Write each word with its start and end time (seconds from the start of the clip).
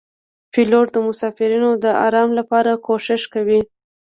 پیلوټ 0.53 0.87
د 0.93 0.97
مسافرینو 1.07 1.69
د 1.83 1.85
آرام 2.05 2.29
لپاره 2.39 2.71
کوښښ 2.85 3.23
کوي. 3.33 3.61